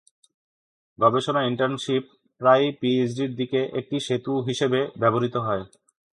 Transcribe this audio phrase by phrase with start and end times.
[0.99, 2.03] গবেষণা ইন্টার্নশীপ
[2.41, 5.63] প্রায়ই পিএইচডির দিকে একটি সেতু হিসাবে ব্যবহৃত হয়।